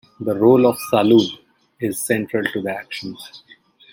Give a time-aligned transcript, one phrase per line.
[0.19, 1.31] The role of Salud
[1.79, 3.15] is central to the action.